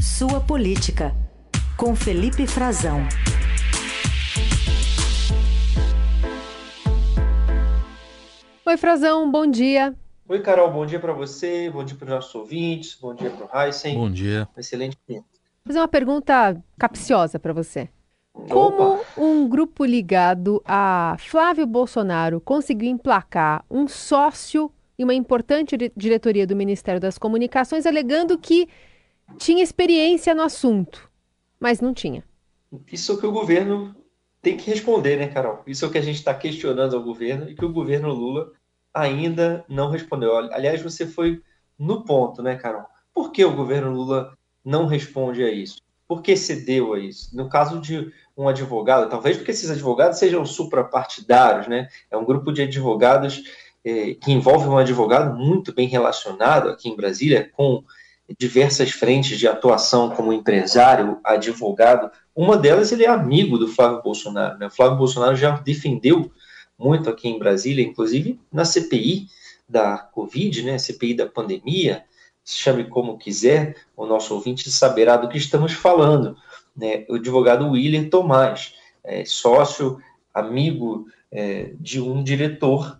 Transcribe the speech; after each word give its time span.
Sua 0.00 0.40
Política, 0.40 1.12
com 1.76 1.96
Felipe 1.96 2.46
Frazão. 2.46 3.00
Oi, 8.64 8.76
Frazão, 8.76 9.28
bom 9.28 9.44
dia. 9.44 9.92
Oi, 10.28 10.40
Carol, 10.40 10.70
bom 10.70 10.86
dia 10.86 11.00
para 11.00 11.12
você, 11.12 11.68
bom 11.68 11.82
dia 11.82 11.96
para 11.96 12.04
os 12.04 12.10
nossos 12.12 12.34
ouvintes, 12.36 12.96
bom 13.00 13.12
dia 13.12 13.28
para 13.28 13.46
o 13.46 13.60
Heisen. 13.60 13.96
Bom 13.96 14.08
dia. 14.08 14.48
excelente 14.56 14.96
dia. 15.08 15.18
Vou 15.18 15.66
fazer 15.66 15.80
uma 15.80 15.88
pergunta 15.88 16.62
capciosa 16.78 17.40
para 17.40 17.52
você. 17.52 17.88
Como 18.48 19.00
um 19.16 19.48
grupo 19.48 19.84
ligado 19.84 20.62
a 20.64 21.16
Flávio 21.18 21.66
Bolsonaro 21.66 22.40
conseguiu 22.40 22.88
emplacar 22.88 23.64
um 23.68 23.88
sócio 23.88 24.70
e 24.96 25.02
uma 25.02 25.14
importante 25.14 25.76
diretoria 25.96 26.46
do 26.46 26.54
Ministério 26.54 27.00
das 27.00 27.18
Comunicações 27.18 27.84
alegando 27.84 28.38
que 28.38 28.68
tinha 29.36 29.62
experiência 29.62 30.34
no 30.34 30.42
assunto, 30.42 31.10
mas 31.60 31.80
não 31.80 31.92
tinha? 31.92 32.24
Isso 32.90 33.12
é 33.12 33.14
o 33.14 33.18
que 33.18 33.26
o 33.26 33.32
governo 33.32 33.94
tem 34.40 34.56
que 34.56 34.70
responder, 34.70 35.16
né, 35.16 35.28
Carol? 35.28 35.62
Isso 35.66 35.84
é 35.84 35.88
o 35.88 35.90
que 35.90 35.98
a 35.98 36.02
gente 36.02 36.16
está 36.16 36.32
questionando 36.34 36.96
ao 36.96 37.02
governo 37.02 37.48
e 37.50 37.54
que 37.54 37.64
o 37.64 37.72
governo 37.72 38.12
Lula 38.12 38.52
ainda 38.92 39.64
não 39.68 39.90
respondeu. 39.90 40.36
Aliás, 40.36 40.82
você 40.82 41.06
foi 41.06 41.42
no 41.78 42.04
ponto, 42.04 42.42
né, 42.42 42.56
Carol? 42.56 42.84
Por 43.12 43.32
que 43.32 43.44
o 43.44 43.54
governo 43.54 43.92
Lula 43.92 44.36
não 44.64 44.86
responde 44.86 45.42
a 45.42 45.50
isso? 45.50 45.78
Por 46.06 46.22
que 46.22 46.36
cedeu 46.36 46.94
a 46.94 46.98
isso? 46.98 47.36
No 47.36 47.48
caso 47.48 47.80
de 47.80 48.12
um 48.36 48.48
advogado, 48.48 49.10
talvez 49.10 49.36
porque 49.36 49.50
esses 49.50 49.70
advogados 49.70 50.18
sejam 50.18 50.44
suprapartidários, 50.44 51.66
né? 51.66 51.88
É 52.10 52.16
um 52.16 52.24
grupo 52.24 52.52
de 52.52 52.62
advogados 52.62 53.42
eh, 53.84 54.14
que 54.14 54.32
envolve 54.32 54.68
um 54.68 54.78
advogado 54.78 55.36
muito 55.36 55.74
bem 55.74 55.86
relacionado 55.86 56.70
aqui 56.70 56.88
em 56.88 56.96
Brasília, 56.96 57.50
com 57.54 57.84
diversas 58.36 58.90
frentes 58.90 59.38
de 59.38 59.48
atuação 59.48 60.10
como 60.10 60.32
empresário, 60.32 61.18
advogado. 61.24 62.10
Uma 62.34 62.56
delas, 62.56 62.92
ele 62.92 63.04
é 63.04 63.08
amigo 63.08 63.56
do 63.56 63.68
Flávio 63.68 64.02
Bolsonaro. 64.02 64.58
Né? 64.58 64.66
O 64.66 64.70
Flávio 64.70 64.98
Bolsonaro 64.98 65.36
já 65.36 65.50
defendeu 65.58 66.30
muito 66.78 67.08
aqui 67.08 67.28
em 67.28 67.38
Brasília, 67.38 67.84
inclusive 67.84 68.38
na 68.52 68.64
CPI 68.64 69.26
da 69.68 69.98
Covid, 69.98 70.62
né? 70.62 70.78
CPI 70.78 71.14
da 71.14 71.26
pandemia, 71.26 72.04
chame 72.44 72.84
como 72.84 73.18
quiser, 73.18 73.76
o 73.96 74.06
nosso 74.06 74.34
ouvinte 74.34 74.70
saberá 74.70 75.16
do 75.16 75.28
que 75.28 75.36
estamos 75.36 75.72
falando. 75.72 76.36
Né? 76.76 77.04
O 77.08 77.16
advogado 77.16 77.68
William 77.68 78.08
Tomás, 78.08 78.74
é, 79.04 79.24
sócio, 79.24 80.00
amigo 80.32 81.06
é, 81.30 81.72
de 81.78 82.00
um 82.00 82.22
diretor, 82.22 82.98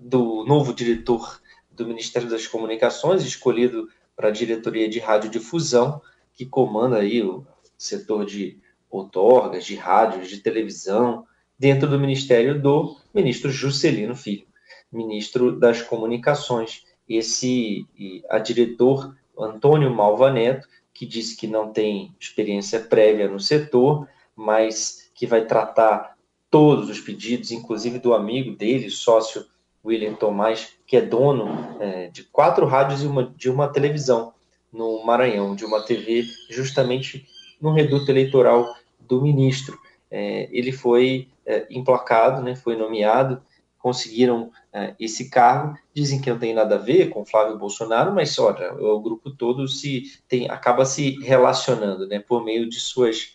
do 0.00 0.44
novo 0.44 0.72
diretor 0.72 1.40
do 1.70 1.86
Ministério 1.86 2.28
das 2.28 2.46
Comunicações, 2.46 3.24
escolhido 3.24 3.88
para 4.16 4.28
a 4.28 4.32
diretoria 4.32 4.88
de 4.88 4.98
radiodifusão, 4.98 6.00
que 6.32 6.46
comanda 6.46 6.98
aí 6.98 7.22
o 7.22 7.46
setor 7.76 8.24
de 8.24 8.58
outorgas, 8.90 9.64
de 9.64 9.76
rádios, 9.76 10.28
de 10.28 10.38
televisão, 10.38 11.26
dentro 11.58 11.88
do 11.88 11.98
ministério 11.98 12.60
do 12.60 12.96
ministro 13.14 13.50
Juscelino 13.50 14.16
Filho, 14.16 14.46
ministro 14.90 15.58
das 15.58 15.82
Comunicações. 15.82 16.84
Esse 17.08 17.86
a 18.28 18.38
diretor 18.38 19.14
Antônio 19.38 19.94
Malva 19.94 20.30
Neto, 20.30 20.66
que 20.92 21.06
disse 21.06 21.36
que 21.36 21.46
não 21.46 21.72
tem 21.72 22.14
experiência 22.18 22.80
prévia 22.80 23.28
no 23.28 23.40
setor, 23.40 24.08
mas 24.34 25.10
que 25.14 25.26
vai 25.26 25.46
tratar 25.46 26.16
todos 26.50 26.88
os 26.90 27.00
pedidos, 27.00 27.50
inclusive 27.50 27.98
do 27.98 28.12
amigo 28.12 28.56
dele, 28.56 28.90
sócio 28.90 29.44
William 29.84 30.14
Tomás, 30.14 30.74
que 30.86 30.96
é 30.96 31.00
dono 31.00 31.76
é, 31.80 32.08
de 32.08 32.24
quatro 32.24 32.66
rádios 32.66 33.02
e 33.02 33.06
uma, 33.06 33.24
de 33.36 33.50
uma 33.50 33.68
televisão 33.68 34.32
no 34.72 35.04
Maranhão, 35.04 35.54
de 35.54 35.64
uma 35.64 35.80
TV, 35.80 36.24
justamente 36.48 37.26
no 37.60 37.72
reduto 37.72 38.10
eleitoral 38.10 38.74
do 39.00 39.20
ministro. 39.20 39.78
É, 40.10 40.48
ele 40.50 40.72
foi 40.72 41.28
é, 41.46 41.66
emplacado, 41.70 42.42
né, 42.42 42.54
foi 42.54 42.76
nomeado 42.76 43.42
conseguiram 43.80 44.44
uh, 44.44 44.94
esse 45.00 45.30
cargo, 45.30 45.76
dizem 45.92 46.20
que 46.20 46.30
não 46.30 46.38
tem 46.38 46.54
nada 46.54 46.76
a 46.76 46.78
ver 46.78 47.08
com 47.08 47.24
Flávio 47.24 47.58
Bolsonaro, 47.58 48.14
mas 48.14 48.38
olha, 48.38 48.72
o 48.74 49.00
grupo 49.00 49.30
todo 49.30 49.66
se 49.66 50.20
tem, 50.28 50.48
acaba 50.50 50.84
se 50.84 51.18
relacionando, 51.22 52.06
né, 52.06 52.20
por 52.20 52.44
meio 52.44 52.68
de 52.68 52.78
suas 52.78 53.32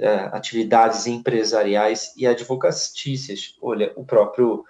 uh, 0.00 0.32
atividades 0.32 1.06
empresariais 1.06 2.14
e 2.16 2.26
advocatícias. 2.26 3.56
Olha, 3.60 3.92
o 3.96 4.04
próprio 4.04 4.64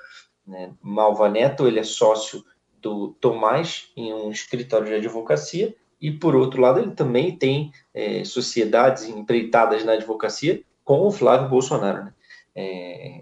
né, 0.50 0.72
Malva 0.82 1.28
Neto, 1.28 1.66
ele 1.66 1.78
é 1.78 1.84
sócio 1.84 2.44
do 2.82 3.14
Tomás 3.20 3.90
em 3.96 4.12
um 4.12 4.30
escritório 4.30 4.88
de 4.88 4.94
advocacia 4.94 5.74
e 6.00 6.10
por 6.10 6.34
outro 6.34 6.60
lado 6.60 6.80
ele 6.80 6.90
também 6.90 7.36
tem 7.36 7.70
é, 7.94 8.24
sociedades 8.24 9.04
empreitadas 9.04 9.84
na 9.84 9.92
advocacia 9.92 10.62
com 10.84 11.06
o 11.06 11.10
Flávio 11.12 11.48
Bolsonaro. 11.48 12.04
Né? 12.04 12.14
É, 12.56 13.20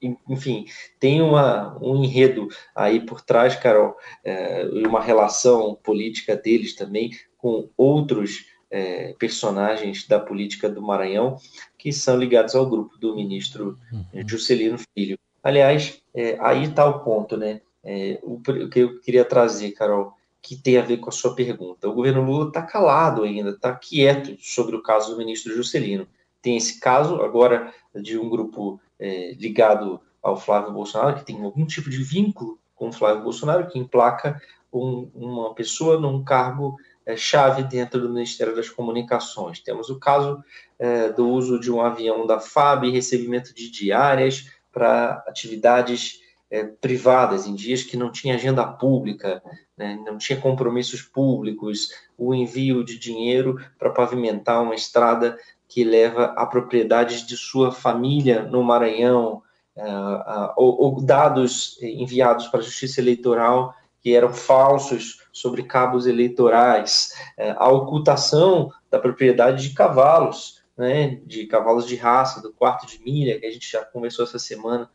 enfim, 0.28 0.64
tem 0.98 1.20
uma, 1.20 1.76
um 1.82 2.02
enredo 2.02 2.48
aí 2.74 3.00
por 3.00 3.20
trás, 3.20 3.54
Carol, 3.56 3.94
é, 4.24 4.64
uma 4.86 5.02
relação 5.02 5.74
política 5.82 6.34
deles 6.34 6.74
também 6.74 7.10
com 7.36 7.68
outros 7.76 8.46
é, 8.70 9.12
personagens 9.18 10.06
da 10.06 10.18
política 10.18 10.68
do 10.68 10.80
Maranhão 10.80 11.36
que 11.76 11.92
são 11.92 12.16
ligados 12.16 12.54
ao 12.54 12.68
grupo 12.68 12.96
do 12.98 13.14
ministro 13.14 13.78
uhum. 13.92 14.26
Juscelino 14.26 14.78
Filho. 14.94 15.18
Aliás, 15.42 16.02
é, 16.14 16.36
aí 16.40 16.64
está 16.64 16.86
o 16.86 17.00
ponto, 17.00 17.36
né? 17.36 17.60
É, 17.82 18.18
o, 18.22 18.40
que 18.40 18.78
eu 18.80 19.00
queria 19.00 19.24
trazer, 19.24 19.72
Carol, 19.72 20.12
que 20.42 20.56
tem 20.56 20.76
a 20.76 20.82
ver 20.82 20.98
com 20.98 21.08
a 21.08 21.12
sua 21.12 21.34
pergunta. 21.34 21.88
O 21.88 21.94
governo 21.94 22.22
Lula 22.22 22.48
está 22.48 22.62
calado 22.62 23.22
ainda, 23.22 23.50
está 23.50 23.74
quieto 23.74 24.36
sobre 24.40 24.76
o 24.76 24.82
caso 24.82 25.10
do 25.10 25.18
ministro 25.18 25.54
Juscelino 25.54 26.06
tem 26.42 26.56
esse 26.56 26.80
caso 26.80 27.22
agora 27.22 27.72
de 27.94 28.18
um 28.18 28.28
grupo 28.28 28.80
é, 28.98 29.32
ligado 29.34 30.00
ao 30.22 30.36
Flávio 30.36 30.72
Bolsonaro, 30.72 31.16
que 31.16 31.24
tem 31.24 31.42
algum 31.42 31.66
tipo 31.66 31.88
de 31.88 32.02
vínculo 32.02 32.58
com 32.74 32.88
o 32.88 32.92
Flávio 32.92 33.22
Bolsonaro, 33.22 33.66
que 33.68 33.78
emplaca 33.78 34.40
um, 34.72 35.10
uma 35.14 35.54
pessoa 35.54 35.98
num 35.98 36.22
cargo 36.22 36.76
é, 37.04 37.16
chave 37.16 37.62
dentro 37.62 38.00
do 38.00 38.10
Ministério 38.10 38.54
das 38.54 38.68
Comunicações. 38.68 39.60
Temos 39.60 39.90
o 39.90 39.98
caso 39.98 40.42
é, 40.78 41.10
do 41.10 41.28
uso 41.28 41.58
de 41.58 41.70
um 41.70 41.80
avião 41.80 42.26
da 42.26 42.40
FAB, 42.40 42.90
recebimento 42.90 43.54
de 43.54 43.70
diárias 43.70 44.50
para 44.72 45.24
atividades 45.26 46.20
é, 46.50 46.64
privadas, 46.64 47.46
em 47.46 47.54
dias 47.54 47.82
que 47.82 47.96
não 47.96 48.10
tinha 48.10 48.34
agenda 48.34 48.66
pública, 48.66 49.42
né, 49.76 49.98
não 50.04 50.18
tinha 50.18 50.40
compromissos 50.40 51.02
públicos, 51.02 51.90
o 52.18 52.34
envio 52.34 52.84
de 52.84 52.98
dinheiro 52.98 53.58
para 53.78 53.90
pavimentar 53.90 54.62
uma 54.62 54.74
estrada 54.74 55.38
que 55.68 55.84
leva 55.84 56.34
a 56.36 56.44
propriedades 56.44 57.24
de 57.24 57.36
sua 57.36 57.70
família 57.70 58.42
no 58.42 58.62
Maranhão, 58.62 59.42
uh, 59.76 59.82
uh, 59.82 60.52
ou, 60.56 60.82
ou, 60.82 61.00
dados 61.00 61.80
enviados 61.80 62.48
para 62.48 62.58
a 62.58 62.62
Justiça 62.62 63.00
Eleitoral 63.00 63.74
que 64.02 64.14
eram 64.14 64.32
falsos 64.32 65.20
sobre 65.32 65.62
cabos 65.62 66.06
eleitorais, 66.06 67.12
uh, 67.38 67.54
a 67.56 67.68
ocultação 67.68 68.70
da 68.90 68.98
propriedade 68.98 69.68
de 69.68 69.74
cavalos, 69.74 70.59
né, 70.80 71.20
de 71.26 71.46
cavalos 71.46 71.86
de 71.86 71.94
raça, 71.94 72.40
do 72.40 72.52
quarto 72.52 72.86
de 72.86 73.02
milha, 73.04 73.38
que 73.38 73.44
a 73.44 73.50
gente 73.50 73.70
já 73.70 73.84
conversou 73.84 74.24
essa 74.24 74.38
semana, 74.38 74.90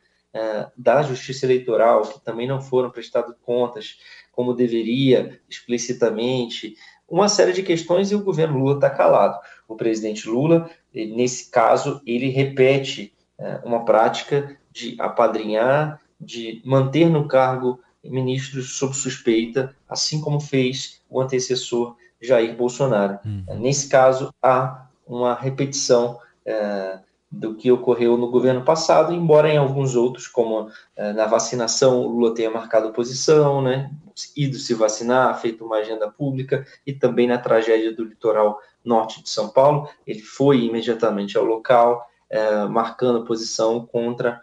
da 0.76 1.02
Justiça 1.02 1.46
Eleitoral, 1.46 2.02
que 2.02 2.20
também 2.20 2.46
não 2.46 2.62
foram 2.62 2.90
prestadas 2.90 3.34
contas 3.42 3.98
como 4.34 4.54
deveria, 4.54 5.40
explicitamente, 5.50 6.76
uma 7.08 7.30
série 7.30 7.54
de 7.54 7.64
questões 7.64 8.12
e 8.12 8.16
o 8.16 8.24
governo 8.24 8.60
Lula 8.60 8.76
está 8.76 8.90
calado. 8.90 9.40
O 9.66 9.78
presidente 9.78 10.28
Lula, 10.28 10.70
nesse 10.94 11.50
caso, 11.50 12.02
ele 12.06 12.28
repete 12.28 13.14
é, 13.38 13.62
uma 13.64 13.86
prática 13.86 14.58
de 14.74 14.98
apadrinhar, 15.00 16.02
de 16.20 16.62
manter 16.66 17.10
no 17.10 17.30
cargo 17.30 17.80
ministros 18.04 18.78
sob 18.78 18.94
suspeita, 18.94 19.74
assim 19.88 20.20
como 20.20 20.42
fez 20.42 21.02
o 21.10 21.22
antecessor 21.22 21.96
Jair 22.22 22.58
Bolsonaro. 22.58 23.20
Hum. 23.26 23.46
Nesse 23.58 23.88
caso, 23.88 24.34
há 24.44 24.85
uma 25.06 25.34
repetição 25.34 26.20
é, 26.46 27.00
do 27.32 27.56
que 27.56 27.72
ocorreu 27.72 28.18
no 28.18 28.30
governo 28.30 28.64
passado, 28.64 29.14
embora 29.14 29.50
em 29.50 29.58
alguns 29.58 29.96
outros, 29.96 30.28
como 30.28 30.70
é, 30.96 31.12
na 31.14 31.26
vacinação, 31.26 32.02
o 32.02 32.08
Lula 32.08 32.34
tenha 32.34 32.50
marcado 32.50 32.94
posição, 32.94 33.62
né, 33.62 33.92
ido 34.36 34.58
se 34.58 34.74
vacinar, 34.74 35.40
feito 35.42 35.66
uma 35.66 35.78
agenda 35.78 36.10
pública, 36.10 36.66
e 36.86 36.94
também 36.94 37.28
na 37.28 37.38
tragédia 37.38 37.94
do 37.94 38.04
litoral 38.04 38.60
norte 38.84 39.22
de 39.22 39.30
São 39.30 39.50
Paulo, 39.50 39.90
ele 40.08 40.22
foi 40.22 40.64
imediatamente 40.64 41.38
ao 41.38 41.44
local, 41.44 42.06
é, 42.30 42.66
marcando 42.66 43.26
posição 43.26 43.86
contra 43.86 44.42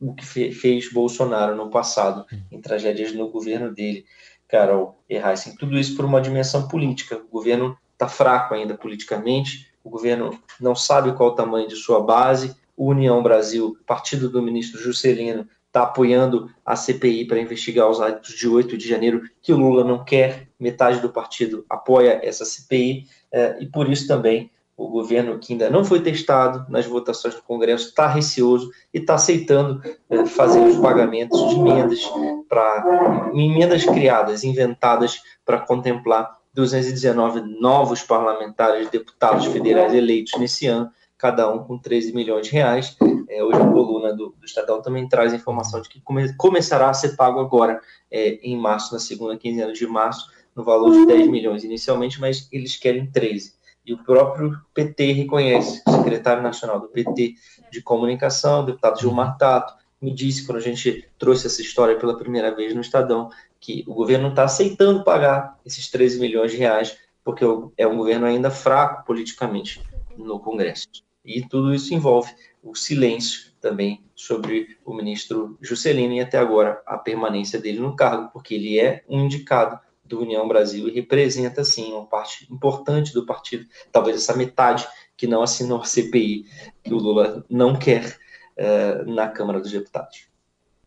o 0.00 0.14
que 0.14 0.26
fe 0.26 0.50
fez 0.50 0.92
Bolsonaro 0.92 1.54
no 1.54 1.70
passado, 1.70 2.26
em 2.50 2.60
tragédias 2.60 3.12
no 3.12 3.30
governo 3.30 3.72
dele, 3.72 4.04
Carol 4.48 4.98
Erraicem. 5.08 5.54
Tudo 5.56 5.78
isso 5.78 5.94
por 5.94 6.04
uma 6.04 6.20
dimensão 6.20 6.66
política. 6.66 7.16
O 7.16 7.28
governo 7.28 7.78
está 7.92 8.08
fraco 8.08 8.52
ainda 8.52 8.74
politicamente, 8.74 9.71
o 9.84 9.90
governo 9.90 10.38
não 10.60 10.74
sabe 10.74 11.12
qual 11.12 11.30
o 11.30 11.34
tamanho 11.34 11.68
de 11.68 11.76
sua 11.76 12.00
base, 12.00 12.56
o 12.76 12.86
União 12.86 13.22
Brasil, 13.22 13.76
partido 13.86 14.28
do 14.28 14.42
ministro 14.42 14.80
Juscelino, 14.80 15.46
está 15.66 15.84
apoiando 15.84 16.50
a 16.64 16.76
CPI 16.76 17.24
para 17.24 17.40
investigar 17.40 17.88
os 17.88 18.00
atos 18.00 18.34
de 18.34 18.46
8 18.46 18.76
de 18.76 18.86
janeiro, 18.86 19.22
que 19.40 19.52
o 19.52 19.56
Lula 19.56 19.82
não 19.82 20.04
quer, 20.04 20.48
metade 20.60 21.00
do 21.00 21.08
partido 21.08 21.64
apoia 21.68 22.20
essa 22.22 22.44
CPI, 22.44 23.06
é, 23.32 23.56
e 23.58 23.66
por 23.66 23.90
isso 23.90 24.06
também 24.06 24.50
o 24.76 24.88
governo, 24.88 25.38
que 25.38 25.52
ainda 25.52 25.70
não 25.70 25.84
foi 25.84 26.00
testado 26.00 26.66
nas 26.68 26.86
votações 26.86 27.34
do 27.34 27.42
Congresso, 27.42 27.88
está 27.88 28.06
receoso 28.06 28.70
e 28.92 28.98
está 28.98 29.14
aceitando 29.14 29.82
é, 30.10 30.26
fazer 30.26 30.60
os 30.60 30.76
pagamentos 30.78 31.38
de 31.48 31.54
emendas 31.54 32.00
para 32.48 33.30
emendas 33.32 33.84
criadas, 33.84 34.44
inventadas 34.44 35.22
para 35.44 35.60
contemplar 35.60 36.36
219 36.54 37.40
novos 37.60 38.02
parlamentares, 38.02 38.90
deputados 38.90 39.46
federais 39.46 39.94
eleitos 39.94 40.38
nesse 40.38 40.66
ano, 40.66 40.90
cada 41.16 41.50
um 41.52 41.64
com 41.64 41.78
13 41.78 42.12
milhões 42.12 42.46
de 42.46 42.52
reais. 42.52 42.96
É, 43.28 43.42
hoje 43.42 43.60
a 43.60 43.66
coluna 43.66 44.12
do, 44.12 44.34
do, 44.38 44.44
Estadão 44.44 44.82
também 44.82 45.08
traz 45.08 45.32
a 45.32 45.36
informação 45.36 45.80
de 45.80 45.88
que 45.88 46.00
come, 46.00 46.34
começará 46.36 46.90
a 46.90 46.94
ser 46.94 47.16
pago 47.16 47.40
agora, 47.40 47.80
é, 48.10 48.34
em 48.42 48.56
março, 48.56 48.92
na 48.92 49.00
segunda 49.00 49.36
quinzena 49.36 49.72
de 49.72 49.86
março, 49.86 50.30
no 50.54 50.62
valor 50.62 50.92
de 50.92 51.06
10 51.06 51.28
milhões 51.28 51.64
inicialmente, 51.64 52.20
mas 52.20 52.48
eles 52.52 52.76
querem 52.76 53.10
13. 53.10 53.54
E 53.86 53.94
o 53.94 53.98
próprio 53.98 54.56
PT 54.74 55.12
reconhece, 55.12 55.82
o 55.86 55.90
secretário 55.92 56.42
nacional 56.42 56.80
do 56.80 56.88
PT 56.88 57.34
de 57.70 57.82
comunicação, 57.82 58.62
o 58.62 58.66
deputado 58.66 59.00
Gilmar 59.00 59.36
Tato, 59.38 59.74
me 60.00 60.12
disse, 60.12 60.44
quando 60.44 60.58
a 60.58 60.62
gente 60.62 61.08
trouxe 61.16 61.46
essa 61.46 61.62
história 61.62 61.96
pela 61.96 62.16
primeira 62.16 62.54
vez 62.54 62.74
no 62.74 62.80
Estadão, 62.80 63.30
que 63.62 63.84
o 63.86 63.94
governo 63.94 64.30
está 64.30 64.42
aceitando 64.42 65.04
pagar 65.04 65.56
esses 65.64 65.88
13 65.88 66.18
milhões 66.18 66.50
de 66.50 66.58
reais, 66.58 66.98
porque 67.24 67.44
é 67.78 67.86
um 67.86 67.96
governo 67.96 68.26
ainda 68.26 68.50
fraco 68.50 69.06
politicamente 69.06 69.80
no 70.18 70.40
Congresso. 70.40 70.88
E 71.24 71.46
tudo 71.46 71.72
isso 71.72 71.94
envolve 71.94 72.34
o 72.60 72.74
silêncio 72.74 73.52
também 73.60 74.04
sobre 74.16 74.76
o 74.84 74.92
ministro 74.92 75.56
Juscelino 75.60 76.14
e 76.14 76.20
até 76.20 76.38
agora 76.38 76.82
a 76.84 76.98
permanência 76.98 77.60
dele 77.60 77.78
no 77.78 77.94
cargo, 77.94 78.30
porque 78.32 78.56
ele 78.56 78.80
é 78.80 79.04
um 79.08 79.24
indicado 79.24 79.78
do 80.04 80.20
União 80.22 80.46
Brasil 80.48 80.88
e 80.88 80.92
representa, 80.92 81.62
sim, 81.62 81.92
uma 81.92 82.04
parte 82.04 82.52
importante 82.52 83.14
do 83.14 83.24
partido, 83.24 83.64
talvez 83.92 84.16
essa 84.16 84.36
metade 84.36 84.86
que 85.16 85.28
não 85.28 85.40
assinou 85.40 85.80
a 85.80 85.84
CPI, 85.84 86.46
que 86.82 86.92
o 86.92 86.98
Lula 86.98 87.46
não 87.48 87.78
quer 87.78 88.18
uh, 88.58 89.08
na 89.08 89.28
Câmara 89.28 89.60
dos 89.60 89.70
Deputados. 89.70 90.31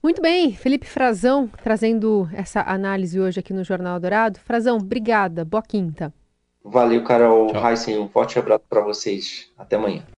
Muito 0.06 0.22
bem, 0.22 0.54
Felipe 0.54 0.86
Frazão 0.86 1.50
trazendo 1.63 2.30
essa 2.31 2.62
análise 2.62 3.19
hoje 3.19 3.40
aqui 3.40 3.52
no 3.52 3.63
Jornal 3.63 4.00
Dourado. 4.00 4.40
Frazão, 4.40 4.78
obrigada, 4.78 5.44
boa 5.44 5.63
quinta. 5.63 6.13
Valeu, 6.63 7.04
Carol 7.04 7.52
Heisen, 7.56 7.98
um 7.98 8.07
forte 8.07 8.38
abraço 8.38 8.66
para 8.69 8.81
vocês. 8.81 9.52
Até 9.57 9.78
amanhã. 9.78 10.06